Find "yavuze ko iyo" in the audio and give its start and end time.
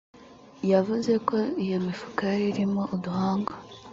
0.71-1.77